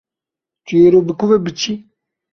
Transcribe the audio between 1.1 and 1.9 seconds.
ku ve biçî?